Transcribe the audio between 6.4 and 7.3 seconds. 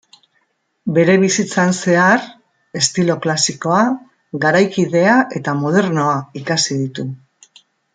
ikasi ditu.